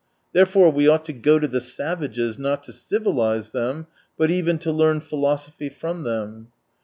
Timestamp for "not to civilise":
2.39-3.51